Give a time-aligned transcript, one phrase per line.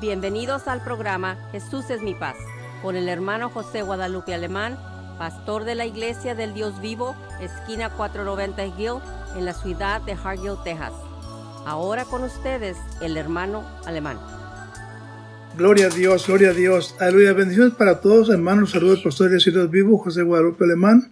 [0.00, 2.36] Bienvenidos al programa Jesús es mi paz
[2.82, 4.76] con el hermano José Guadalupe Alemán,
[5.18, 9.00] pastor de la Iglesia del Dios Vivo, esquina 490 Hill,
[9.38, 10.92] en la ciudad de Hargill, Texas.
[11.64, 14.18] Ahora con ustedes el hermano Alemán.
[15.56, 16.94] Gloria a Dios, gloria a Dios.
[17.00, 17.32] Aleluya.
[17.32, 18.72] Bendiciones para todos, hermanos.
[18.72, 21.10] Saludos, pastor del Dios Vivo, José Guadalupe Alemán.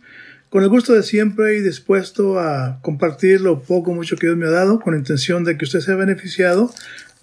[0.51, 4.46] Con el gusto de siempre y dispuesto a compartir lo poco mucho que Dios me
[4.46, 6.71] ha dado, con intención de que usted sea beneficiado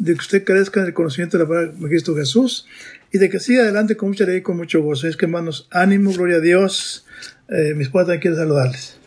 [0.02, 2.66] de que usted crezca en el conocimiento de la palabra de Cristo Jesús
[3.12, 5.08] y de que siga adelante con mucha alegría y con mucho gozo.
[5.08, 7.06] Es que hermanos, ánimo, gloria a Dios.
[7.50, 8.98] Eh, mi esposa también quiere saludarles.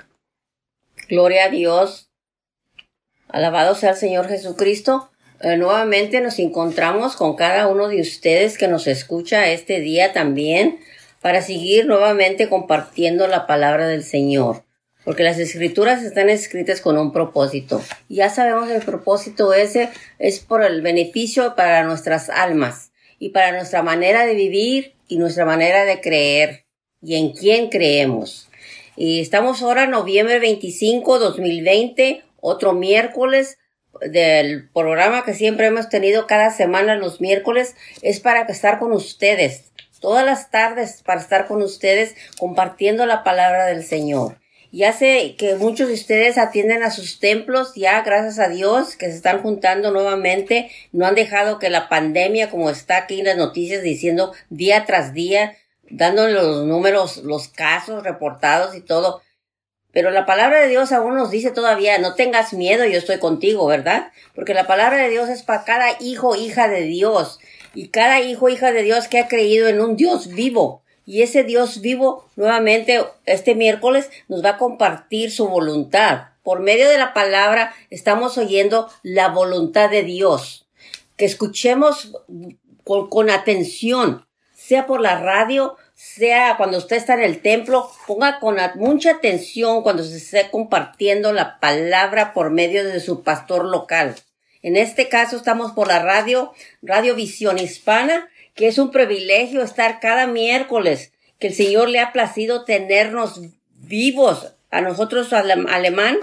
[1.09, 2.11] Gloria a Dios.
[3.29, 5.11] Alabado sea el Señor Jesucristo.
[5.41, 10.79] Eh, nuevamente nos encontramos con cada uno de ustedes que nos escucha este día también
[11.21, 14.64] para seguir nuevamente compartiendo la palabra del Señor
[15.05, 17.83] porque las escrituras están escritas con un propósito.
[18.09, 23.83] Ya sabemos el propósito ese es por el beneficio para nuestras almas y para nuestra
[23.83, 26.65] manera de vivir y nuestra manera de creer
[27.03, 28.49] y en quién creemos.
[28.97, 33.59] Y estamos ahora noviembre 25, 2020, otro miércoles
[34.01, 39.73] del programa que siempre hemos tenido cada semana los miércoles es para estar con ustedes
[40.05, 44.37] todas las tardes para estar con ustedes compartiendo la palabra del Señor.
[44.75, 49.07] Ya sé que muchos de ustedes atienden a sus templos, ya gracias a Dios, que
[49.07, 53.37] se están juntando nuevamente, no han dejado que la pandemia, como está aquí en las
[53.37, 55.55] noticias diciendo día tras día,
[55.89, 59.23] dándole los números, los casos reportados y todo.
[59.93, 63.69] Pero la palabra de Dios aún nos dice todavía, no tengas miedo, yo estoy contigo,
[63.69, 64.11] ¿verdad?
[64.35, 67.39] Porque la palabra de Dios es para cada hijo, hija de Dios.
[67.75, 70.84] Y cada hijo, hija de Dios que ha creído en un Dios vivo.
[71.07, 76.29] Y ese Dios vivo nuevamente este miércoles nos va a compartir su voluntad.
[76.43, 80.67] Por medio de la palabra estamos oyendo la voluntad de Dios.
[81.17, 82.13] Que escuchemos
[82.85, 88.57] con, atención, sea por la radio, sea cuando usted está en el templo, ponga con
[88.77, 94.15] mucha atención cuando se esté compartiendo la palabra por medio de su pastor local.
[94.63, 96.53] En este caso estamos por la radio,
[96.83, 102.13] Radio Visión Hispana, que es un privilegio estar cada miércoles, que el Señor le ha
[102.13, 103.41] placido tenernos
[103.75, 106.19] vivos a nosotros alemán,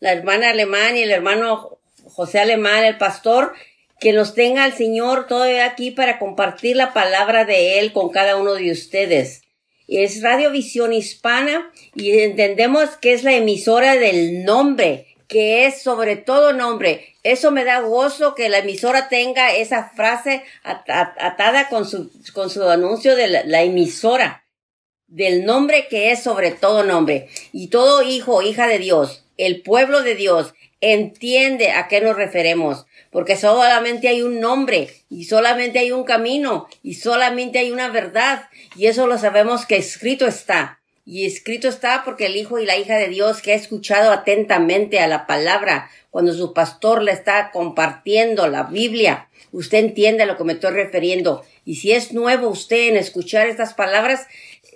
[0.00, 3.52] la hermana alemán y el hermano José Alemán, el pastor,
[4.00, 8.36] que nos tenga el Señor todavía aquí para compartir la palabra de Él con cada
[8.36, 9.42] uno de ustedes.
[9.88, 16.16] Es Radio Visión Hispana y entendemos que es la emisora del nombre que es sobre
[16.16, 17.14] todo nombre.
[17.28, 22.66] Eso me da gozo que la emisora tenga esa frase atada con su, con su
[22.66, 24.46] anuncio de la, emisora,
[25.08, 27.28] del nombre que es sobre todo nombre.
[27.52, 32.86] Y todo hijo hija de Dios, el pueblo de Dios, entiende a qué nos referemos,
[33.10, 38.48] porque solamente hay un nombre, y solamente hay un camino, y solamente hay una verdad,
[38.74, 40.80] y eso lo sabemos que escrito está.
[41.04, 45.00] Y escrito está porque el hijo y la hija de Dios que ha escuchado atentamente
[45.00, 50.36] a la palabra cuando su pastor le está compartiendo la Biblia, usted entiende a lo
[50.36, 51.44] que me estoy refiriendo.
[51.64, 54.26] Y si es nuevo usted en escuchar estas palabras,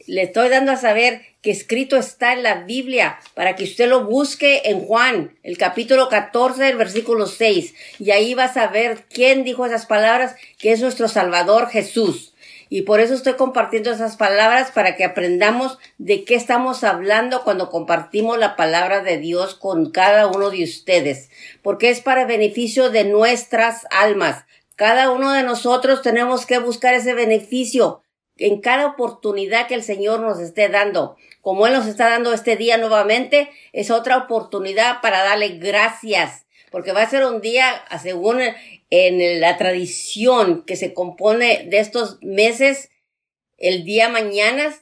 [0.06, 4.04] le estoy dando a saber que escrito está en la Biblia para que usted lo
[4.04, 7.74] busque en Juan, el capítulo 14, el versículo 6.
[7.98, 12.31] Y ahí va a saber quién dijo esas palabras, que es nuestro Salvador Jesús.
[12.74, 17.68] Y por eso estoy compartiendo esas palabras para que aprendamos de qué estamos hablando cuando
[17.68, 21.28] compartimos la palabra de Dios con cada uno de ustedes,
[21.60, 24.46] porque es para beneficio de nuestras almas.
[24.74, 28.00] Cada uno de nosotros tenemos que buscar ese beneficio
[28.38, 31.16] en cada oportunidad que el Señor nos esté dando.
[31.42, 36.92] Como Él nos está dando este día nuevamente, es otra oportunidad para darle gracias porque
[36.92, 38.40] va a ser un día, según
[38.94, 42.90] en la tradición que se compone de estos meses,
[43.56, 44.74] el día mañana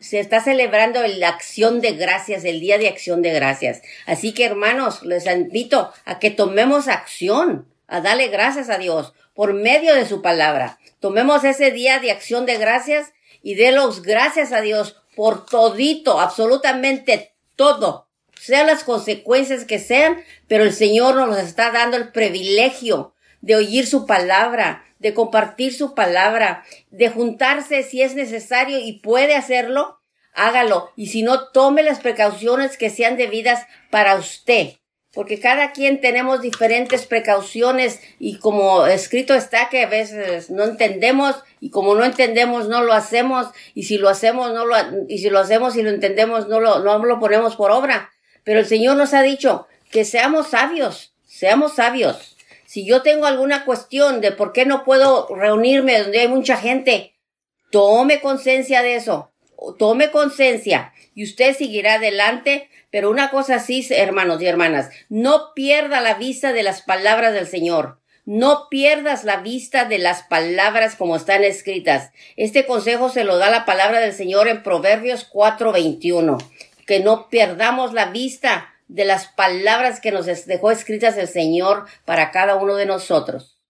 [0.00, 3.82] se está celebrando la acción de gracias, el día de acción de gracias.
[4.04, 9.54] Así que hermanos, les invito a que tomemos acción, a darle gracias a Dios por
[9.54, 10.80] medio de su palabra.
[10.98, 13.12] Tomemos ese día de acción de gracias
[13.44, 18.08] y los gracias a Dios por todito, absolutamente todo,
[18.40, 23.14] sean las consecuencias que sean, pero el Señor nos está dando el privilegio
[23.46, 29.36] de oír su palabra, de compartir su palabra, de juntarse si es necesario y puede
[29.36, 30.00] hacerlo,
[30.34, 30.90] hágalo.
[30.96, 34.72] Y si no, tome las precauciones que sean debidas para usted.
[35.12, 41.36] Porque cada quien tenemos diferentes precauciones y como escrito está que a veces no entendemos
[41.60, 44.76] y como no entendemos no lo hacemos y si lo hacemos no lo
[45.08, 48.10] y si lo hacemos y lo entendemos no lo no lo ponemos por obra.
[48.44, 52.35] Pero el Señor nos ha dicho que seamos sabios, seamos sabios
[52.66, 57.14] Si yo tengo alguna cuestión de por qué no puedo reunirme donde hay mucha gente,
[57.70, 59.32] tome conciencia de eso.
[59.78, 62.68] Tome conciencia y usted seguirá adelante.
[62.90, 67.46] Pero una cosa sí, hermanos y hermanas, no pierda la vista de las palabras del
[67.46, 68.00] Señor.
[68.24, 72.10] No pierdas la vista de las palabras como están escritas.
[72.36, 76.38] Este consejo se lo da la palabra del Señor en Proverbios 4:21.
[76.86, 82.30] Que no perdamos la vista de las palabras que nos dejó escritas el Señor para
[82.30, 83.60] cada uno de nosotros.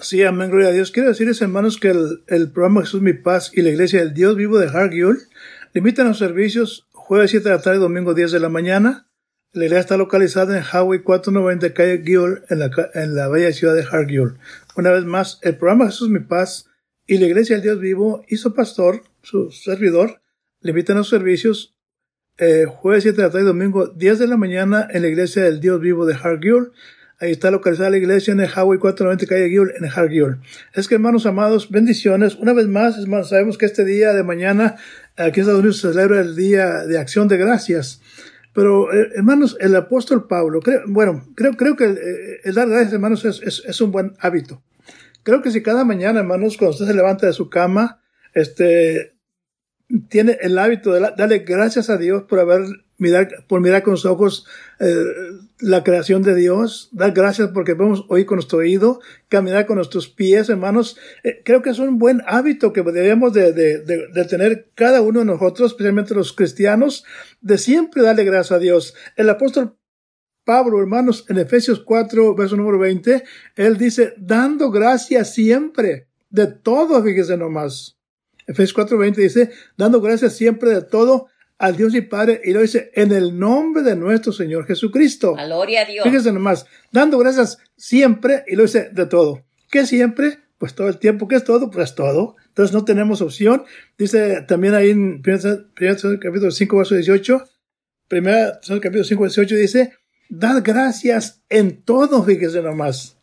[0.00, 0.90] Sí, amén, gloria a Dios.
[0.90, 4.58] Quiero decirles, hermanos, que el, programa Jesús Mi Paz y la Iglesia del Dios Vivo
[4.58, 5.16] de Hargill
[5.72, 9.08] limitan los servicios jueves 7 de la tarde y domingo 10 de la mañana.
[9.52, 13.74] La iglesia está localizada en Highway 490 calle Gill en la, en la bella ciudad
[13.74, 14.34] de Hargill.
[14.76, 16.68] Una vez más, el programa Jesús Mi Paz
[17.06, 20.20] y la Iglesia del Dios Vivo y su pastor, su servidor,
[20.60, 21.75] limitan los servicios
[22.38, 25.42] eh, jueves 7 de la tarde y domingo 10 de la mañana en la iglesia
[25.44, 26.70] del Dios vivo de Hargill.
[27.18, 30.36] Ahí está localizada la iglesia en el Highway 490 calle Gill, en Hargill.
[30.74, 32.34] Es que hermanos amados, bendiciones.
[32.34, 34.76] Una vez más, hermanos, sabemos que este día de mañana
[35.16, 38.02] aquí en Estados Unidos se celebra el día de acción de gracias.
[38.52, 43.24] Pero, eh, hermanos, el apóstol Pablo, bueno, creo, creo que eh, el, dar gracias, hermanos,
[43.24, 44.62] es, es, es, un buen hábito.
[45.22, 48.00] Creo que si cada mañana, hermanos, cuando usted se levanta de su cama,
[48.34, 49.15] este,
[50.08, 52.62] tiene el hábito de darle gracias a Dios por haber
[52.98, 54.46] mirar, por mirar con sus ojos
[54.80, 55.04] eh,
[55.60, 60.08] la creación de Dios, dar gracias porque podemos oír con nuestro oído, caminar con nuestros
[60.08, 60.96] pies, hermanos.
[61.22, 65.20] Eh, creo que es un buen hábito que debemos de, de, de, tener cada uno
[65.20, 67.04] de nosotros, especialmente los cristianos,
[67.40, 68.94] de siempre darle gracias a Dios.
[69.16, 69.76] El apóstol
[70.44, 73.24] Pablo, hermanos, en Efesios 4, verso número 20,
[73.56, 77.95] él dice, dando gracias siempre, de todo, fíjese nomás.
[78.46, 81.28] Efesios 4:20 dice, dando gracias siempre de todo
[81.58, 85.34] al Dios y Padre, y lo dice, en el nombre de nuestro Señor Jesucristo.
[85.34, 86.04] Gloria a Dios.
[86.04, 89.44] Fíjense nomás, dando gracias siempre, y lo dice de todo.
[89.70, 90.38] ¿Qué siempre?
[90.58, 91.28] Pues todo el tiempo.
[91.28, 91.70] ¿Qué es todo?
[91.70, 92.36] Pues todo.
[92.48, 93.64] Entonces no tenemos opción.
[93.98, 97.44] Dice también ahí en 1 capítulo 5, verso 18,
[98.10, 99.92] 1 capítulo 5, verso 18 dice,
[100.28, 103.15] dad gracias en todo, fíjense nomás.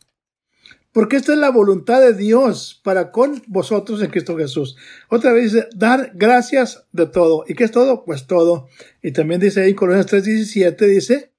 [0.94, 4.78] Porque esta es la voluntad de Dios para con vosotros en Cristo Jesús.
[5.10, 7.46] Otra vez dice, dar gracias de todo.
[7.48, 8.06] ¿Y qué es todo?
[8.06, 8.70] Pues todo.
[9.02, 11.34] Y también dice ahí en Colosenses 3.17, dice,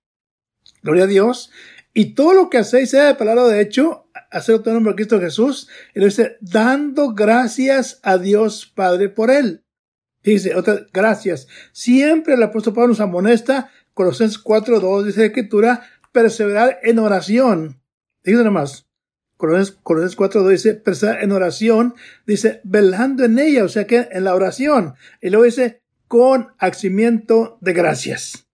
[0.83, 1.53] gloria a Dios.
[1.95, 5.21] Y todo lo que hacéis, sea de palabra de hecho, hacer todo nombre de Cristo
[5.21, 5.69] Jesús.
[5.95, 9.65] Y lo dice, dando gracias a Dios Padre por él.
[10.25, 11.47] Dice, otra, gracias.
[11.71, 17.81] Siempre el apóstol Pablo nos amonesta, Colosenses 4.2, dice la escritura, perseverar en oración.
[18.25, 18.89] Dice nomás,
[19.37, 21.95] Colosenses, 4.2 dice, persevera en oración,
[22.27, 24.95] dice, velando en ella, o sea que en la oración.
[25.21, 28.47] Y luego dice, con acimiento de gracias.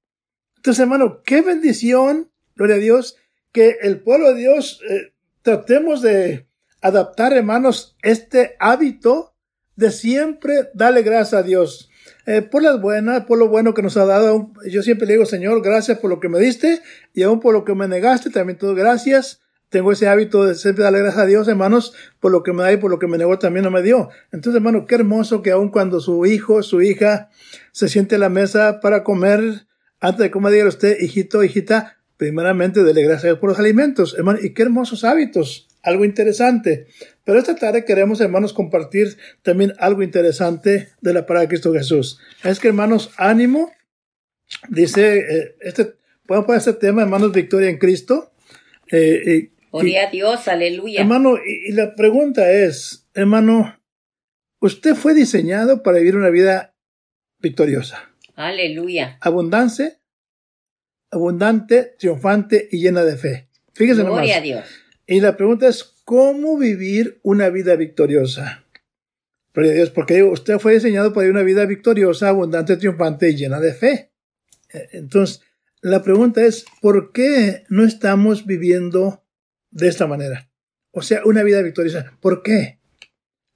[0.56, 3.16] Entonces, hermano, qué bendición, gloria a Dios,
[3.52, 5.12] que el pueblo de Dios eh,
[5.42, 6.46] tratemos de
[6.80, 9.34] adaptar, hermanos, este hábito
[9.76, 11.90] de siempre darle gracias a Dios.
[12.26, 14.52] Eh, por las buenas, por lo bueno que nos ha dado.
[14.68, 16.80] Yo siempre le digo, Señor, gracias por lo que me diste
[17.14, 19.39] y aún por lo que me negaste, también todo gracias
[19.70, 22.72] tengo ese hábito de siempre darle gracias a Dios, hermanos, por lo que me da
[22.72, 24.10] y por lo que me negó también no me dio.
[24.32, 27.30] Entonces, hermano, qué hermoso que aun cuando su hijo, su hija,
[27.70, 29.66] se siente a la mesa para comer,
[30.00, 34.14] antes de comer, diga usted, hijito, hijita, primeramente dele gracias a Dios por los alimentos,
[34.18, 36.88] hermano, y qué hermosos hábitos, algo interesante.
[37.24, 42.18] Pero esta tarde queremos, hermanos, compartir también algo interesante de la palabra de Cristo Jesús.
[42.42, 43.70] Es que, hermanos, ánimo,
[44.68, 45.94] dice, eh, este,
[46.26, 48.32] podemos poner este tema, hermanos, victoria en Cristo.
[48.90, 51.00] Eh, Gloria a Dios, aleluya.
[51.00, 53.80] Hermano, y, la pregunta es, hermano,
[54.60, 56.74] usted fue diseñado para vivir una vida
[57.38, 58.10] victoriosa.
[58.34, 59.18] Aleluya.
[59.20, 59.98] Abundante,
[61.10, 63.48] abundante, triunfante y llena de fe.
[63.74, 64.64] Fíjese Gloria a Dios.
[65.06, 68.64] Y la pregunta es, ¿cómo vivir una vida victoriosa?
[69.52, 73.36] Gloria a Dios, porque usted fue diseñado para vivir una vida victoriosa, abundante, triunfante y
[73.36, 74.10] llena de fe.
[74.72, 75.42] Eh, entonces,
[75.80, 79.24] la pregunta es, ¿por qué no estamos viviendo
[79.70, 80.50] de esta manera.
[80.92, 82.16] O sea, una vida victoriosa.
[82.20, 82.80] ¿Por qué?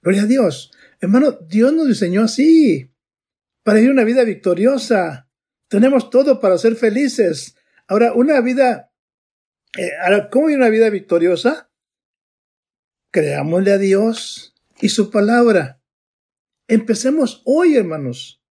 [0.01, 0.71] Gloria a Dios.
[1.01, 2.91] Hermano, Dios nos diseñó así,
[3.63, 5.29] para vivir una vida victoriosa.
[5.67, 7.55] Tenemos todo para ser felices.
[7.87, 8.91] Ahora, una vida,
[9.77, 9.91] eh,
[10.31, 11.69] ¿cómo vivir una vida victoriosa?
[13.11, 15.81] Creámosle a Dios y su palabra.
[16.67, 18.41] Empecemos hoy, hermanos,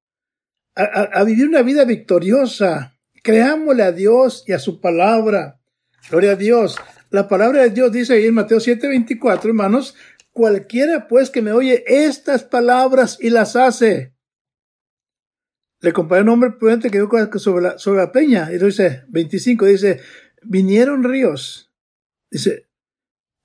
[0.75, 2.99] a, a vivir una vida victoriosa.
[3.23, 5.61] Creámosle a Dios y a su palabra.
[6.11, 6.77] Gloria a Dios.
[7.11, 9.95] La palabra de Dios dice ahí en Mateo 7:24, hermanos,
[10.33, 14.15] cualquiera pues que me oye estas palabras y las hace.
[15.81, 18.51] Le comparé un hombre prudente que dio sobre la, sobre la peña.
[18.53, 20.01] Y dice, 25, dice,
[20.43, 21.71] vinieron ríos
[22.35, 22.67] Dice,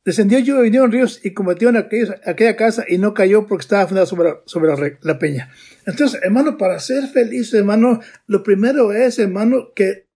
[0.03, 4.07] descendió y vinieron ríos y combatieron aquella, aquella casa y no cayó porque estaba fundada
[4.07, 5.51] sobre, sobre la, la, peña.
[5.85, 10.08] Entonces, hermano, para ser feliz, hermano, lo primero es, hermano, que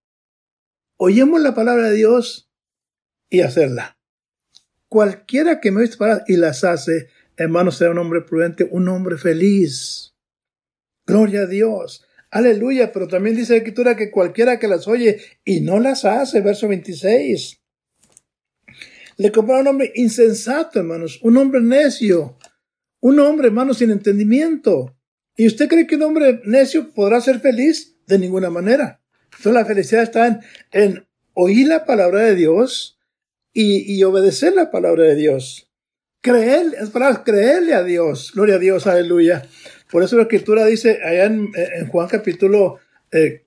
[0.98, 2.52] oyemos la palabra de Dios
[3.30, 3.98] y hacerla.
[4.90, 9.18] Cualquiera que me oye palabras y las hace, hermano, será un hombre prudente, un hombre
[9.18, 10.14] feliz.
[11.06, 12.06] Gloria a Dios.
[12.32, 16.42] Aleluya, pero también dice la escritura que cualquiera que las oye y no las hace,
[16.42, 17.60] verso 26.
[19.18, 22.38] Le compara un hombre insensato, hermanos, un hombre necio,
[23.00, 24.98] un hombre, hermanos, sin entendimiento.
[25.36, 27.98] ¿Y usted cree que un hombre necio podrá ser feliz?
[28.08, 29.03] De ninguna manera.
[29.38, 30.40] Entonces la felicidad está
[30.72, 33.00] en, oír la palabra de Dios
[33.52, 35.70] y, y, obedecer la palabra de Dios.
[36.22, 38.32] Creer, es para creerle a Dios.
[38.34, 39.48] Gloria a Dios, aleluya.
[39.94, 41.52] Por eso la escritura dice allá en,
[41.90, 42.80] Juan capítulo,
[43.12, 43.46] eh,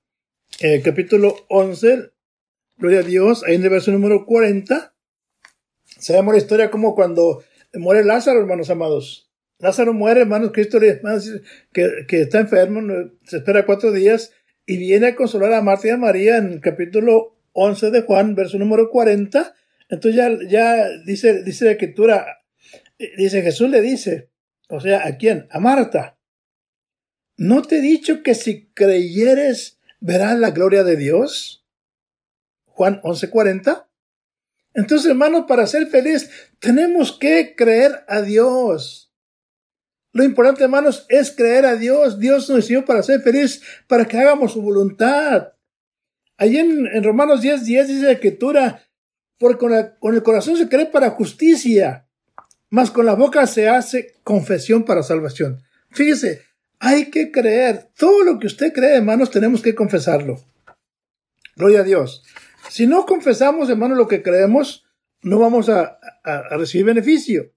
[0.60, 2.12] eh, capítulo 11,
[2.76, 4.94] gloria a Dios, ahí en el verso número 40,
[5.98, 7.42] se llama la historia como cuando
[7.74, 9.28] muere Lázaro, hermanos amados.
[9.58, 11.00] Lázaro muere, hermanos, Cristo le
[11.72, 12.80] que, que está enfermo,
[13.24, 14.32] se espera cuatro días
[14.66, 18.34] y viene a consolar a Marta y a María en el capítulo 11 de Juan,
[18.34, 19.54] verso número 40.
[19.88, 22.26] Entonces ya, ya dice, dice la escritura,
[23.16, 24.30] dice Jesús le dice,
[24.68, 25.46] o sea, ¿a quién?
[25.50, 26.18] A Marta.
[27.36, 31.64] ¿No te he dicho que si creyeres verás la gloria de Dios?
[32.64, 33.86] Juan 11:40.
[34.74, 39.05] Entonces, hermanos, para ser feliz tenemos que creer a Dios.
[40.16, 42.18] Lo importante, hermanos, es creer a Dios.
[42.18, 45.52] Dios nos dio para ser feliz, para que hagamos su voluntad.
[46.38, 48.82] Allí en, Romanos 10, 10 dice la escritura,
[49.36, 49.58] porque
[50.00, 52.08] con, el corazón se cree para justicia,
[52.70, 55.62] mas con la boca se hace confesión para salvación.
[55.90, 56.40] Fíjese,
[56.78, 57.90] hay que creer.
[57.94, 60.42] Todo lo que usted cree, hermanos, tenemos que confesarlo.
[61.56, 62.24] Gloria a Dios.
[62.70, 64.86] Si no confesamos, hermanos, lo que creemos,
[65.20, 65.98] no vamos a,
[66.52, 67.52] recibir beneficio.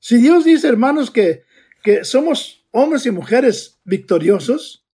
[0.00, 1.44] Si Dios dice, hermanos, que,
[1.84, 4.84] que somos hombres y mujeres victoriosos,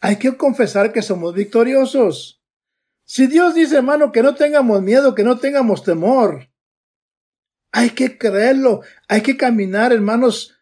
[0.00, 2.42] hay que confesar que somos victoriosos.
[3.04, 6.50] Si Dios dice, hermano, que no tengamos miedo, que no tengamos temor,
[7.70, 10.58] hay que creerlo, hay que caminar, hermanos,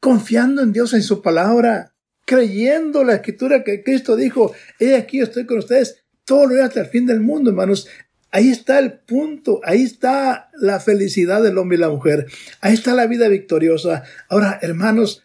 [0.00, 5.44] confiando en Dios, en su palabra, creyendo la escritura que Cristo dijo, he aquí estoy
[5.44, 7.88] con ustedes todo lo hasta el fin del mundo, hermanos.
[8.32, 12.26] Ahí está el punto, ahí está la felicidad del hombre y la mujer,
[12.60, 14.04] ahí está la vida victoriosa.
[14.28, 15.24] Ahora, hermanos,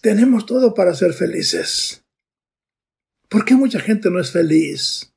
[0.00, 2.04] tenemos todo para ser felices.
[3.28, 5.12] ¿Por qué mucha gente no es feliz?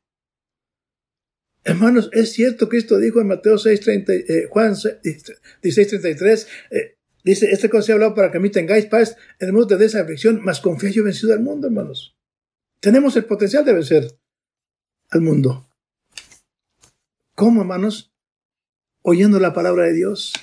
[1.63, 7.69] Hermanos, es cierto, Cristo dijo en Mateo 6, eh, Juan 16, 33, eh, Dice, esta
[7.69, 10.43] cosa he hablado para que a mí tengáis paz en el mundo de esa aflicción,
[10.43, 12.15] más confía yo vencido al mundo, hermanos.
[12.79, 14.17] Tenemos el potencial de vencer
[15.11, 15.70] al mundo.
[17.35, 18.13] ¿Cómo, hermanos?
[19.01, 20.33] Oyendo la palabra de Dios,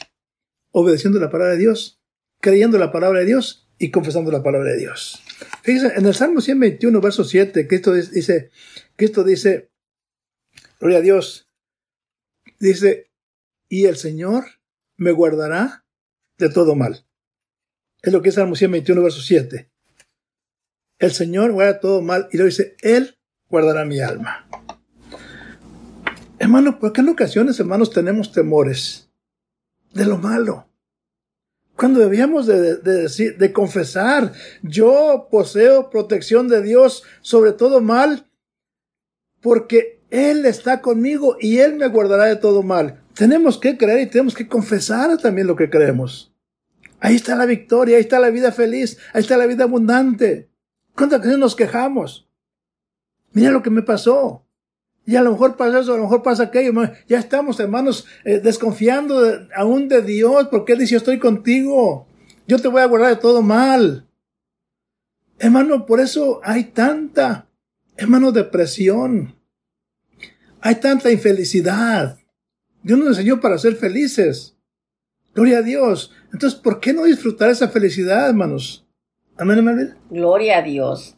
[0.73, 2.01] obedeciendo la palabra de Dios,
[2.41, 5.23] creyendo la palabra de Dios y confesando la palabra de Dios.
[5.63, 8.51] Fíjense, en el Salmo 121, verso 7, Cristo dice,
[8.97, 9.71] Cristo dice,
[10.81, 11.49] gloria a Dios,
[12.59, 13.11] dice,
[13.69, 14.45] y el Señor
[14.97, 15.85] me guardará
[16.39, 17.07] de todo mal.
[18.03, 19.71] Es lo que es Salmo 121, verso 7.
[20.99, 23.19] El Señor guarda todo mal y lo dice, Él
[23.49, 24.49] guardará mi alma.
[26.49, 29.11] Hermano, ¿por qué en ocasiones, hermanos, tenemos temores
[29.93, 30.67] de lo malo?
[31.77, 38.31] Cuando debíamos de, decir, de confesar, yo poseo protección de Dios sobre todo mal,
[39.43, 43.03] porque Él está conmigo y Él me guardará de todo mal.
[43.13, 46.33] Tenemos que creer y tenemos que confesar también lo que creemos.
[46.99, 50.49] Ahí está la victoria, ahí está la vida feliz, ahí está la vida abundante.
[50.95, 52.27] ¿Cuántas veces nos quejamos?
[53.33, 54.48] Mira lo que me pasó.
[55.09, 56.71] Y a lo mejor pasa eso, a lo mejor pasa aquello.
[57.09, 59.19] Ya estamos, hermanos, eh, desconfiando
[59.57, 62.07] aún de Dios, porque Él dice, yo estoy contigo.
[62.47, 64.07] Yo te voy a guardar de todo mal.
[65.39, 67.49] Hermano, por eso hay tanta,
[67.97, 69.35] hermano, depresión.
[70.61, 72.19] Hay tanta infelicidad.
[72.83, 74.59] Dios nos enseñó para ser felices.
[75.35, 76.13] Gloria a Dios.
[76.35, 78.87] Entonces, ¿por qué no disfrutar esa felicidad, hermanos?
[79.39, 79.95] Amén, amén.
[80.11, 81.18] Gloria a Dios.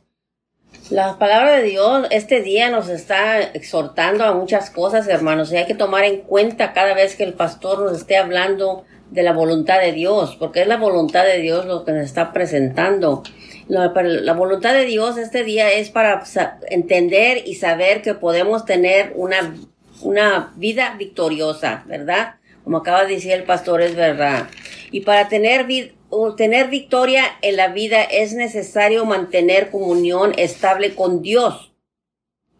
[0.91, 5.67] La palabra de Dios este día nos está exhortando a muchas cosas, hermanos, y hay
[5.67, 9.81] que tomar en cuenta cada vez que el pastor nos esté hablando de la voluntad
[9.81, 13.23] de Dios, porque es la voluntad de Dios lo que nos está presentando.
[13.69, 16.25] La, voluntad de Dios este día es para
[16.69, 19.55] entender y saber que podemos tener una,
[20.03, 22.35] una vida victoriosa, ¿verdad?
[22.65, 24.49] Como acaba de decir el pastor, es verdad.
[24.91, 25.67] Y para tener,
[26.37, 31.73] tener victoria en la vida es necesario mantener comunión estable con Dios.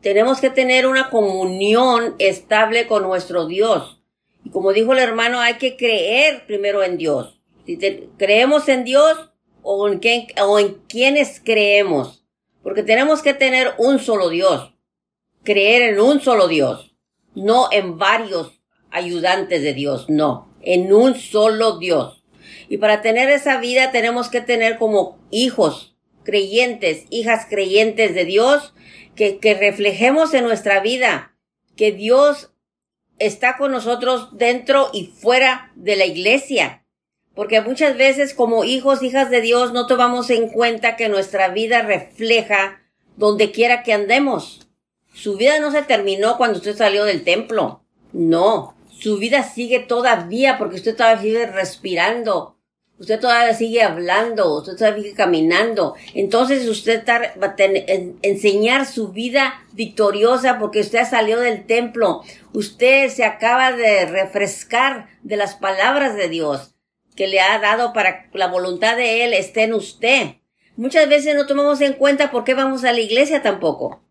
[0.01, 4.03] Tenemos que tener una comunión estable con nuestro Dios.
[4.45, 7.41] Y como dijo el hermano, hay que creer primero en Dios.
[8.17, 9.31] Creemos en Dios
[9.63, 12.25] o en, quién, o en quienes creemos.
[12.63, 14.75] Porque tenemos que tener un solo Dios.
[15.43, 16.95] Creer en un solo Dios.
[17.35, 20.07] No en varios ayudantes de Dios.
[20.09, 20.55] No.
[20.63, 22.20] En un solo Dios.
[22.71, 28.75] Y para tener esa vida tenemos que tener como hijos creyentes, hijas creyentes de Dios,
[29.17, 31.35] que, que reflejemos en nuestra vida
[31.77, 32.53] que Dios
[33.19, 36.85] está con nosotros dentro y fuera de la iglesia.
[37.35, 41.83] Porque muchas veces como hijos, hijas de Dios, no tomamos en cuenta que nuestra vida
[41.83, 42.83] refleja
[43.17, 44.69] donde quiera que andemos.
[45.13, 47.83] Su vida no se terminó cuando usted salió del templo.
[48.13, 52.60] No, su vida sigue todavía porque usted todavía sigue respirando,
[53.01, 55.95] usted todavía sigue hablando, usted todavía sigue caminando.
[56.15, 57.55] Entonces usted va a
[58.23, 62.23] enseñar su vida victoriosa porque usted salió del templo.
[62.53, 66.75] Usted se acaba de refrescar de las palabras de Dios
[67.17, 70.37] que le ha dado para que la voluntad de Él esté en usted.
[70.77, 74.03] Muchas veces no tomamos en cuenta por qué vamos a la iglesia tampoco.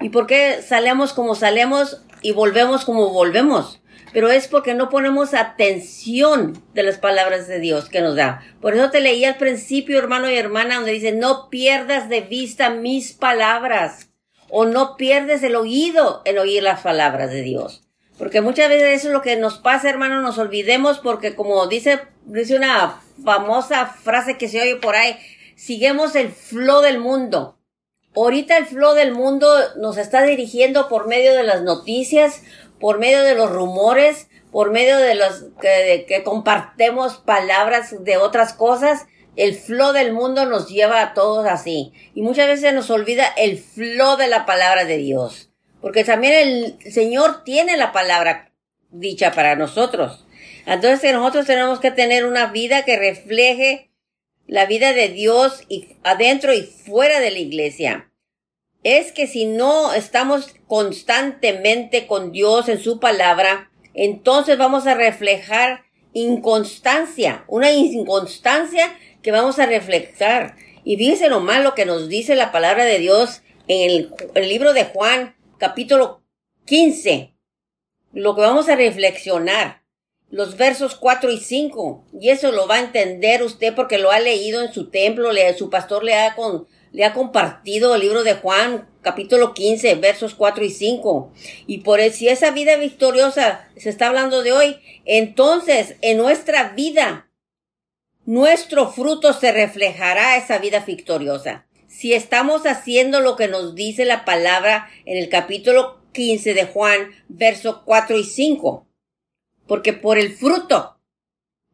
[0.00, 3.80] Y por qué salemos como salemos y volvemos como volvemos
[4.12, 8.42] pero es porque no ponemos atención de las palabras de Dios que nos da.
[8.60, 12.70] Por eso te leí al principio, hermano y hermana, donde dice, no pierdas de vista
[12.70, 14.08] mis palabras
[14.50, 17.84] o no pierdes el oído en oír las palabras de Dios.
[18.18, 22.00] Porque muchas veces eso es lo que nos pasa, hermano, nos olvidemos porque como dice,
[22.24, 25.16] dice una famosa frase que se oye por ahí,
[25.54, 27.58] seguimos el flow del mundo.
[28.16, 32.42] Ahorita el flow del mundo nos está dirigiendo por medio de las noticias,
[32.80, 39.06] por medio de los rumores, por medio de los que, compartemos palabras de otras cosas,
[39.36, 41.92] el flow del mundo nos lleva a todos así.
[42.14, 45.50] Y muchas veces nos olvida el flow de la palabra de Dios.
[45.80, 46.32] Porque también
[46.82, 48.52] el Señor tiene la palabra
[48.90, 50.26] dicha para nosotros.
[50.66, 53.90] Entonces nosotros tenemos que tener una vida que refleje
[54.46, 58.07] la vida de Dios y adentro y fuera de la iglesia
[58.82, 65.84] es que si no estamos constantemente con Dios en su palabra, entonces vamos a reflejar
[66.12, 70.56] inconstancia, una inconstancia que vamos a reflejar.
[70.84, 74.72] Y fíjense lo malo que nos dice la palabra de Dios en el, el libro
[74.72, 76.22] de Juan, capítulo
[76.66, 77.34] 15.
[78.12, 79.82] Lo que vamos a reflexionar
[80.30, 82.04] los versos 4 y 5.
[82.20, 85.56] Y eso lo va a entender usted porque lo ha leído en su templo, le,
[85.56, 90.34] su pastor le ha, con, le ha compartido el libro de Juan, capítulo 15, versos
[90.34, 91.32] 4 y 5.
[91.66, 96.70] Y por eso, si esa vida victoriosa se está hablando de hoy, entonces en nuestra
[96.70, 97.30] vida,
[98.24, 101.66] nuestro fruto se reflejará esa vida victoriosa.
[101.86, 107.10] Si estamos haciendo lo que nos dice la palabra en el capítulo 15 de Juan,
[107.28, 108.86] versos 4 y 5.
[109.66, 110.98] Porque por el fruto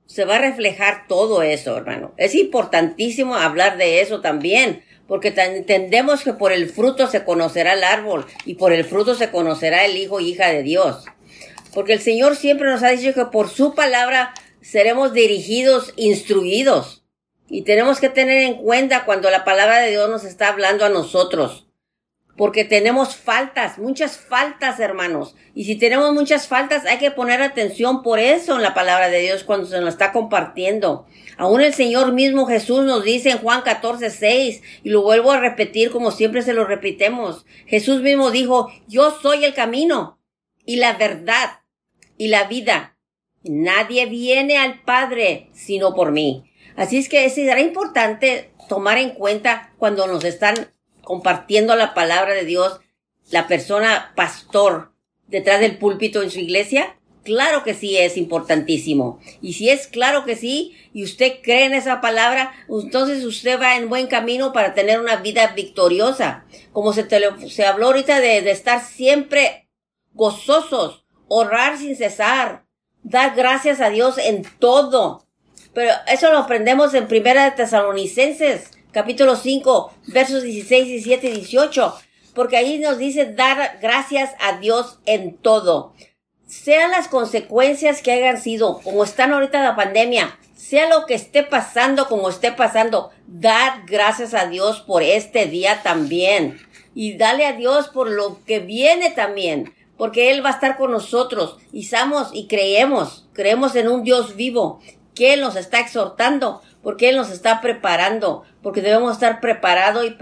[0.07, 2.14] se va a reflejar todo eso, hermano.
[2.16, 7.85] Es importantísimo hablar de eso también, porque entendemos que por el fruto se conocerá el
[7.85, 11.05] árbol y por el fruto se conocerá el hijo y hija de Dios.
[11.73, 17.05] Porque el Señor siempre nos ha dicho que por su palabra seremos dirigidos, instruidos.
[17.49, 20.88] Y tenemos que tener en cuenta cuando la palabra de Dios nos está hablando a
[20.88, 21.63] nosotros.
[22.37, 25.37] Porque tenemos faltas, muchas faltas, hermanos.
[25.55, 29.20] Y si tenemos muchas faltas, hay que poner atención por eso en la palabra de
[29.20, 31.07] Dios cuando se nos está compartiendo.
[31.37, 35.40] Aún el Señor mismo Jesús nos dice en Juan 14, 6, y lo vuelvo a
[35.40, 37.47] repetir como siempre se lo repitemos.
[37.66, 40.18] Jesús mismo dijo, yo soy el camino
[40.66, 41.61] y la verdad
[42.18, 42.97] y la vida.
[43.44, 46.51] Nadie viene al Padre sino por mí.
[46.77, 50.73] Así es que será importante tomar en cuenta cuando nos están
[51.05, 52.81] compartiendo la palabra de Dios
[53.31, 54.93] la persona pastor
[55.27, 59.19] detrás del púlpito en su iglesia Claro que sí es importantísimo.
[59.40, 63.77] Y si es claro que sí, y usted cree en esa palabra, entonces usted va
[63.77, 66.45] en buen camino para tener una vida victoriosa.
[66.73, 67.09] Como se,
[67.49, 69.71] se habló ahorita de, de estar siempre
[70.12, 72.67] gozosos, orar sin cesar,
[73.03, 75.27] dar gracias a Dios en todo.
[75.73, 81.94] Pero eso lo aprendemos en Primera de Tesalonicenses, capítulo 5, versos 16, 17 y 18.
[82.35, 85.92] Porque ahí nos dice dar gracias a Dios en todo
[86.62, 91.42] sean las consecuencias que hayan sido, como están ahorita la pandemia, sea lo que esté
[91.42, 96.61] pasando, como esté pasando, dad gracias a Dios por este día también.
[96.94, 100.92] Y dale a Dios por lo que viene también, porque Él va a estar con
[100.92, 104.80] nosotros y somos y creemos, creemos en un Dios vivo,
[105.14, 110.16] que nos está exhortando, porque Él nos está preparando, porque debemos estar preparados y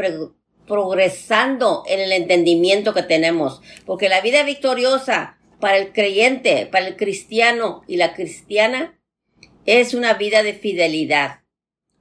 [0.66, 6.96] progresando en el entendimiento que tenemos, porque la vida victoriosa para el creyente, para el
[6.96, 8.98] cristiano y la cristiana,
[9.66, 11.40] es una vida de fidelidad.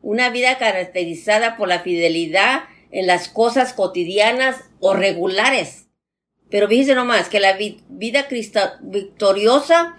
[0.02, 5.88] Una vida caracterizada por la fidelidad en las cosas cotidianas o regulares.
[6.50, 8.28] Pero fíjense nomás que la vida
[8.82, 9.96] victoriosa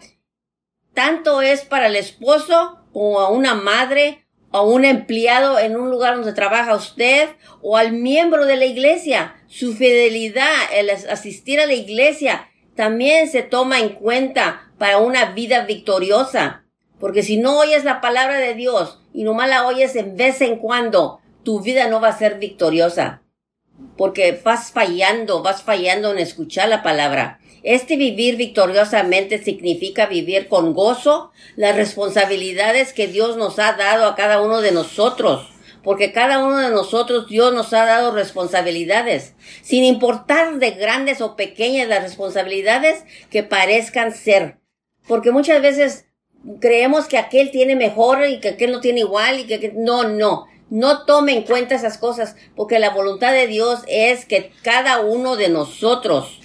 [0.93, 4.22] tanto es para el esposo como a una madre
[4.53, 7.31] a un empleado en un lugar donde trabaja usted
[7.63, 9.37] o al miembro de la iglesia.
[9.49, 15.65] Su fidelidad, el asistir a la iglesia, también se toma en cuenta para una vida
[15.65, 16.65] victoriosa.
[17.01, 20.57] Porque si no oyes la palabra de Dios y nomás la oyes en vez en
[20.57, 23.23] cuando, tu vida no va a ser victoriosa.
[23.97, 27.41] Porque vas fallando, vas fallando en escuchar la palabra.
[27.63, 34.17] Este vivir victoriosamente significa vivir con gozo las responsabilidades que Dios nos ha dado a
[34.17, 35.49] cada uno de nosotros.
[35.85, 41.35] Porque cada uno de nosotros Dios nos ha dado responsabilidades, sin importar de grandes o
[41.35, 44.59] pequeñas las responsabilidades que parezcan ser.
[45.09, 46.07] Porque muchas veces
[46.61, 50.47] creemos que aquel tiene mejor y que aquel no tiene igual y que no, no.
[50.71, 55.37] No tome en cuenta esas cosas, porque la voluntad de Dios es que cada uno
[55.37, 56.41] de nosotros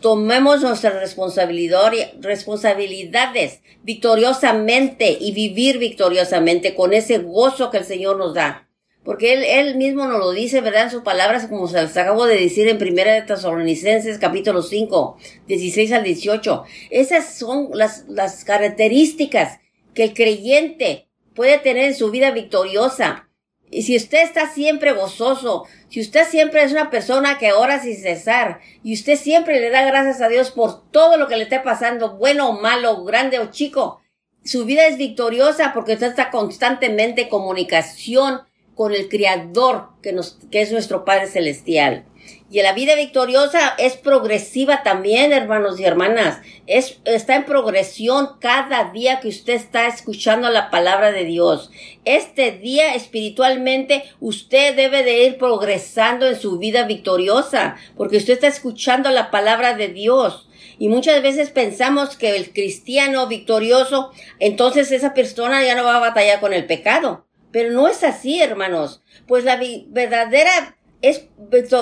[0.00, 8.68] tomemos nuestras responsabilidades victoriosamente y vivir victoriosamente con ese gozo que el Señor nos da.
[9.04, 10.84] Porque él, él mismo nos lo dice, ¿verdad?
[10.84, 15.16] En sus palabras, como se las acabo de decir en Primera de Tesalonicenses, capítulo 5,
[15.46, 16.64] 16 al 18.
[16.90, 19.60] Esas son las, las características
[19.94, 23.27] que el creyente puede tener en su vida victoriosa.
[23.70, 27.96] Y si usted está siempre gozoso, si usted siempre es una persona que ora sin
[27.96, 31.60] cesar, y usted siempre le da gracias a Dios por todo lo que le esté
[31.60, 34.00] pasando, bueno o malo, grande o chico,
[34.44, 38.40] su vida es victoriosa porque usted está constantemente en comunicación
[38.74, 42.06] con el Creador que, nos, que es nuestro Padre Celestial.
[42.50, 46.40] Y la vida victoriosa es progresiva también, hermanos y hermanas.
[46.66, 51.70] Es, está en progresión cada día que usted está escuchando la palabra de Dios.
[52.06, 58.46] Este día espiritualmente usted debe de ir progresando en su vida victoriosa, porque usted está
[58.46, 60.48] escuchando la palabra de Dios.
[60.78, 66.00] Y muchas veces pensamos que el cristiano victorioso, entonces esa persona ya no va a
[66.00, 67.26] batallar con el pecado.
[67.50, 69.02] Pero no es así, hermanos.
[69.26, 71.28] Pues la verdadera es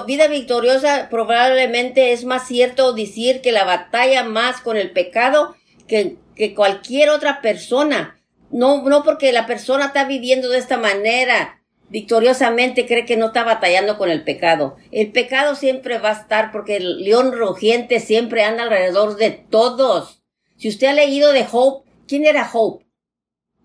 [0.06, 5.56] vida victoriosa probablemente es más cierto decir que la batalla más con el pecado
[5.88, 8.20] que, que cualquier otra persona.
[8.50, 11.56] No, no porque la persona está viviendo de esta manera
[11.88, 14.76] victoriosamente cree que no está batallando con el pecado.
[14.90, 20.22] El pecado siempre va a estar porque el león rugiente siempre anda alrededor de todos.
[20.56, 22.86] Si usted ha leído de Hope, ¿quién era Hope?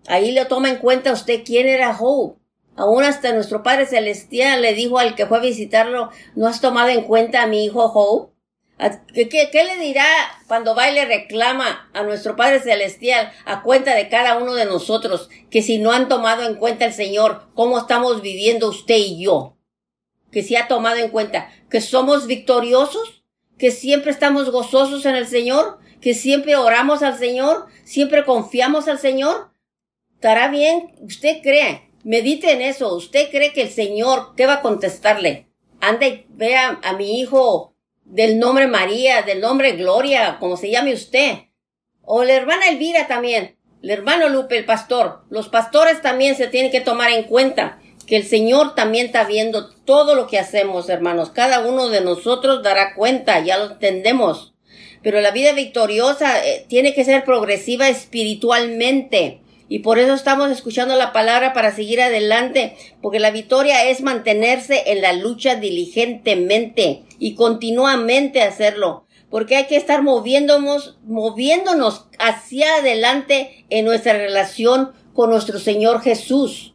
[0.06, 2.41] Ahí le toma en cuenta usted quién era Hope.
[2.76, 6.88] Aún hasta nuestro Padre Celestial le dijo al que fue a visitarlo, ¿no has tomado
[6.88, 8.32] en cuenta a mi hijo Hope?
[9.14, 10.04] ¿Qué, qué, le dirá
[10.48, 14.64] cuando va y le reclama a nuestro Padre Celestial a cuenta de cada uno de
[14.64, 19.22] nosotros que si no han tomado en cuenta el Señor, cómo estamos viviendo usted y
[19.22, 19.56] yo?
[20.32, 23.22] Que si ha tomado en cuenta que somos victoriosos,
[23.56, 28.98] que siempre estamos gozosos en el Señor, que siempre oramos al Señor, siempre confiamos al
[28.98, 29.52] Señor.
[30.14, 30.96] ¿Estará bien?
[31.02, 32.94] ¿Usted cree Medite en eso.
[32.94, 35.46] ¿Usted cree que el Señor, qué va a contestarle?
[35.80, 40.94] Ande y vea a mi hijo del nombre María, del nombre Gloria, como se llame
[40.94, 41.38] usted.
[42.02, 43.56] O la hermana Elvira también.
[43.82, 45.24] El hermano Lupe, el pastor.
[45.28, 49.70] Los pastores también se tienen que tomar en cuenta que el Señor también está viendo
[49.70, 51.30] todo lo que hacemos, hermanos.
[51.30, 54.54] Cada uno de nosotros dará cuenta, ya lo entendemos.
[55.02, 59.41] Pero la vida victoriosa eh, tiene que ser progresiva espiritualmente.
[59.72, 64.82] Y por eso estamos escuchando la palabra para seguir adelante, porque la victoria es mantenerse
[64.92, 73.64] en la lucha diligentemente y continuamente hacerlo, porque hay que estar moviéndonos, moviéndonos hacia adelante
[73.70, 76.74] en nuestra relación con nuestro Señor Jesús.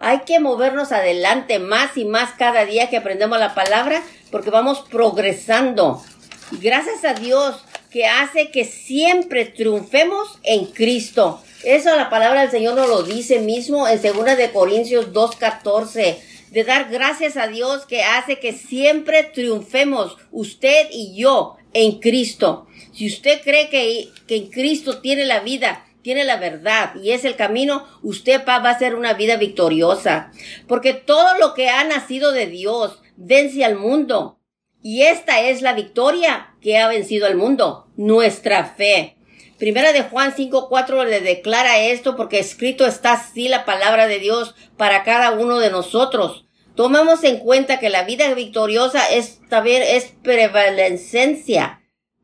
[0.00, 4.02] Hay que movernos adelante más y más cada día que aprendemos la palabra,
[4.32, 6.02] porque vamos progresando.
[6.50, 11.44] Gracias a Dios que hace que siempre triunfemos en Cristo.
[11.64, 16.18] Eso la palabra del Señor nos lo dice mismo en 2 de Corintios 2.14
[16.50, 22.66] de dar gracias a Dios que hace que siempre triunfemos usted y yo en Cristo.
[22.92, 27.24] Si usted cree que, que en Cristo tiene la vida, tiene la verdad y es
[27.24, 30.30] el camino, usted va a ser una vida victoriosa.
[30.68, 34.38] Porque todo lo que ha nacido de Dios vence al mundo.
[34.80, 39.17] Y esta es la victoria que ha vencido al mundo, nuestra fe.
[39.58, 44.54] Primera de Juan 5.4 le declara esto porque escrito está así la palabra de Dios
[44.76, 46.46] para cada uno de nosotros.
[46.74, 51.82] Tomemos en cuenta que la vida victoriosa es, también es prevalecencia,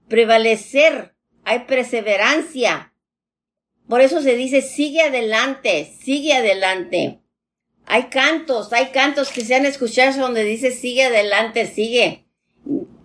[0.08, 2.94] prevalecer hay perseverancia.
[3.88, 7.20] Por eso se dice, sigue adelante, sigue adelante.
[7.86, 12.23] Hay cantos, hay cantos que se han escuchado donde dice, sigue adelante, sigue.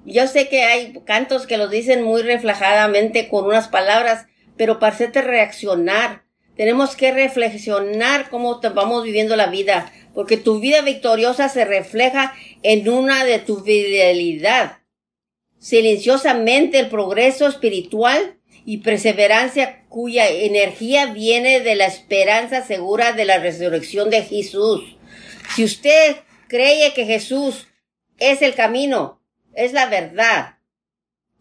[0.10, 4.26] Yo sé que hay cantos que los dicen muy reflejadamente con unas palabras,
[4.58, 6.24] pero para hacerte reaccionar,
[6.58, 12.90] tenemos que reflexionar cómo vamos viviendo la vida, porque tu vida victoriosa se refleja en
[12.90, 14.80] una de tu fidelidad.
[15.60, 23.38] Silenciosamente el progreso espiritual y perseverancia cuya energía viene de la esperanza segura de la
[23.38, 24.98] resurrección de Jesús.
[25.56, 26.16] Si usted
[26.48, 27.68] cree que Jesús
[28.18, 29.19] es el camino,
[29.60, 30.58] es la verdad.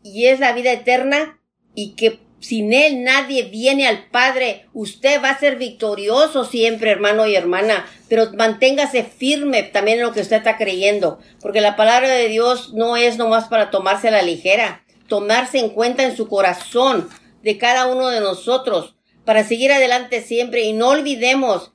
[0.02, 1.40] Y es la vida eterna
[1.74, 4.66] y que sin Él nadie viene al Padre.
[4.72, 10.12] Usted va a ser victorioso siempre, hermano y hermana, pero manténgase firme también en lo
[10.12, 14.12] que usted está creyendo, porque la palabra de Dios no es nomás para tomarse a
[14.12, 17.09] la ligera, tomarse en cuenta en su corazón
[17.42, 20.62] de cada uno de nosotros, para seguir adelante siempre.
[20.62, 21.72] Y no olvidemos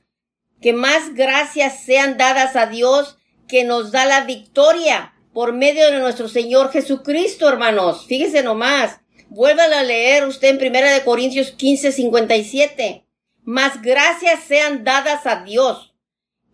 [0.60, 5.98] que más gracias sean dadas a Dios que nos da la victoria por medio de
[5.98, 8.06] nuestro Señor Jesucristo, hermanos.
[8.06, 9.00] Fíjese nomás.
[9.28, 13.04] Vuélvala a leer usted en Primera de Corintios 15, 57.
[13.42, 15.92] Más gracias sean dadas a Dios,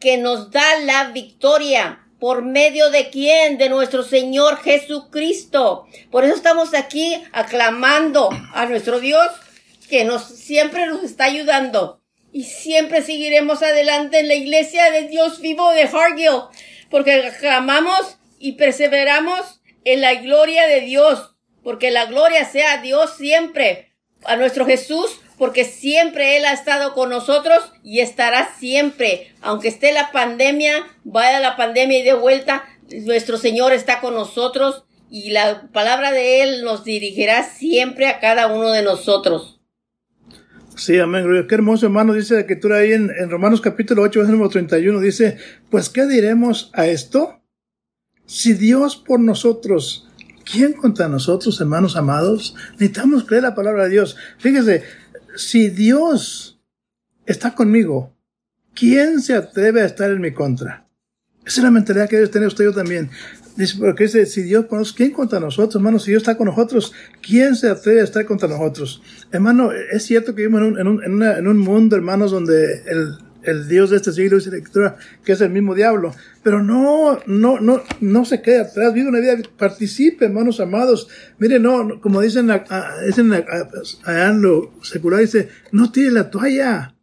[0.00, 2.06] que nos da la victoria.
[2.18, 3.58] ¿Por medio de quién?
[3.58, 5.86] De nuestro Señor Jesucristo.
[6.10, 9.28] Por eso estamos aquí aclamando a nuestro Dios,
[9.90, 12.00] que nos, siempre nos está ayudando.
[12.32, 16.44] Y siempre seguiremos adelante en la iglesia de Dios vivo de Hargill,
[16.90, 23.14] porque aclamamos y perseveramos en la gloria de Dios porque la gloria sea a Dios
[23.16, 23.92] siempre,
[24.24, 29.32] a nuestro Jesús, porque siempre Él ha estado con nosotros y estará siempre.
[29.40, 32.64] Aunque esté la pandemia, vaya la pandemia y de vuelta,
[33.04, 38.48] nuestro Señor está con nosotros y la palabra de Él nos dirigirá siempre a cada
[38.48, 39.60] uno de nosotros.
[40.76, 41.46] Sí, amén.
[41.48, 42.14] Qué hermoso, hermano.
[42.14, 45.00] Dice la escritura ahí en, Romanos capítulo 8, versículo 31.
[45.00, 45.36] Dice,
[45.68, 47.39] pues, ¿qué diremos a esto?
[48.30, 50.06] Si Dios por nosotros
[50.50, 52.56] ¿Quién contra nosotros, hermanos amados?
[52.72, 54.16] Necesitamos creer la palabra de Dios.
[54.38, 54.82] Fíjese,
[55.36, 56.60] si Dios
[57.24, 58.16] está conmigo,
[58.74, 60.88] ¿quién se atreve a estar en mi contra?
[61.46, 63.10] Esa es la mentalidad que debe tener usted y yo también.
[63.54, 66.02] Dice, porque dice, si Dios conoce, ¿quién contra nosotros, hermanos?
[66.02, 69.02] Si Dios está con nosotros, ¿quién se atreve a estar contra nosotros?
[69.30, 74.12] Hermano, es cierto que vivimos en un mundo, hermanos, donde el, el Dios de este
[74.12, 76.14] siglo dice la escritura que es el mismo diablo.
[76.42, 81.08] Pero no, no, no, no se quede atrás, vive una vida, participe, hermanos amados.
[81.38, 82.50] Mire, no, como dicen,
[83.06, 86.94] dicen allá en lo secular, dice, no tire la toalla.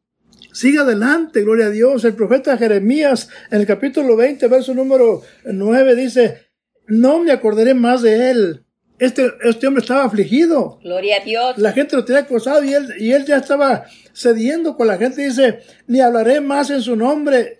[0.52, 2.04] Siga adelante, gloria a Dios.
[2.04, 6.47] El profeta Jeremías, en el capítulo 20, verso número 9, dice,
[6.88, 8.63] no me acordaré más de él.
[9.00, 10.80] Este, este hombre estaba afligido.
[10.82, 11.58] Gloria a Dios.
[11.60, 13.86] La gente lo tenía acosado y él, y él ya estaba
[14.17, 15.25] cediendo con la gente.
[15.25, 17.60] Dice, ni hablaré más en su nombre.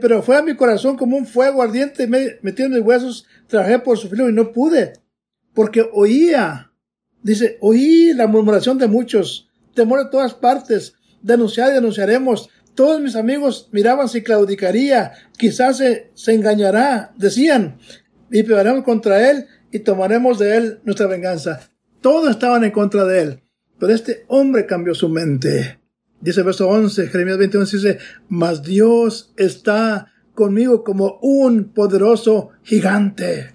[0.00, 2.06] pero fue a mi corazón como un fuego ardiente.
[2.06, 4.94] Me metí en mis huesos, trabajé por su filo y no pude.
[5.54, 6.72] Porque oía,
[7.22, 10.94] dice, oí la murmuración de muchos, temor de todas partes.
[11.22, 12.50] Denunciar y denunciaremos.
[12.74, 17.78] Todos mis amigos miraban si claudicaría, quizás se, engañará, decían,
[18.32, 21.70] y pegaremos contra él y tomaremos de él nuestra venganza.
[22.00, 23.42] Todos estaban en contra de él,
[23.78, 25.78] pero este hombre cambió su mente.
[26.20, 27.98] Dice el verso 11, Jeremías 21 dice,
[28.28, 33.54] mas Dios está conmigo como un poderoso gigante.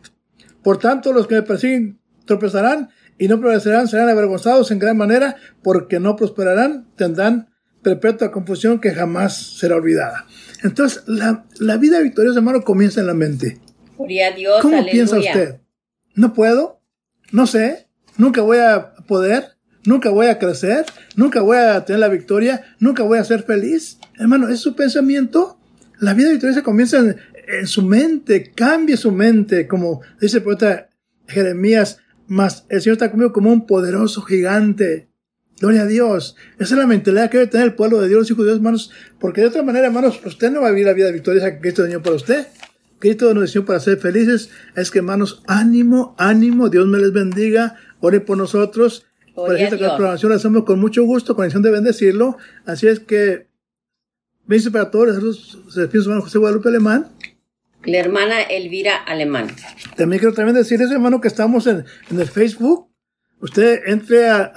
[0.63, 5.35] Por tanto, los que me persiguen tropezarán y no progresarán, serán avergonzados en gran manera,
[5.61, 7.49] porque no prosperarán, tendrán
[7.81, 10.25] perpetua confusión que jamás será olvidada.
[10.63, 13.59] Entonces, la, la vida victoriosa, hermano, comienza en la mente.
[14.35, 15.59] Dios, ¿Cómo piensa usted?
[16.15, 16.81] no puedo,
[17.31, 22.09] no sé, nunca voy a poder, nunca voy a crecer, nunca voy a tener la
[22.09, 23.97] victoria, nunca voy a ser feliz.
[24.17, 25.57] Hermano, es su pensamiento.
[25.99, 30.89] La vida victoriosa comienza en, su mente, cambie su mente, como dice el poeta
[31.27, 35.09] Jeremías, más el Señor está conmigo como un poderoso gigante.
[35.59, 36.35] Gloria a Dios.
[36.57, 38.57] Esa es la mentalidad que debe tener el pueblo de Dios, los hijos de Dios,
[38.59, 41.59] hermanos, porque de otra manera, hermanos, usted no va a vivir la vida victoriosa que
[41.59, 42.47] Cristo dio para usted.
[42.99, 44.49] Cristo nos diseñó para ser felices.
[44.75, 49.05] Es que hermanos, ánimo, ánimo, Dios me les bendiga, ore por nosotros.
[49.35, 52.37] Por esta programación la hacemos con mucho gusto, con intención de bendecirlo.
[52.65, 53.47] Así es que,
[54.45, 57.07] bendice para todos, se despide su hermano José Guadalupe Alemán.
[57.85, 59.47] La hermana Elvira Alemán.
[59.95, 62.89] También quiero también decirles, hermano, que estamos en, en el Facebook.
[63.41, 64.51] Usted entre a,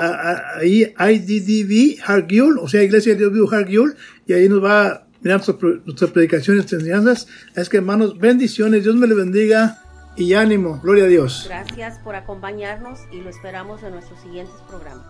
[0.57, 3.95] ahí, IDDV Hargiul, o sea, Iglesia de Dios Vivo Hargiul,
[4.27, 5.41] y ahí nos va Mira
[5.85, 7.29] nuestras predicaciones, enseñanzas.
[7.55, 9.82] Es que hermanos, bendiciones, Dios me le bendiga
[10.17, 11.47] y ánimo, gloria a Dios.
[11.49, 15.07] Gracias por acompañarnos y lo esperamos en nuestros siguientes programas.